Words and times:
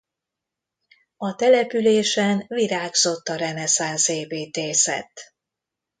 A 1.17 1.35
településen 1.35 2.45
virágzott 2.47 3.27
a 3.27 3.35
reneszánsz 3.35 4.07
építészet. 4.07 5.35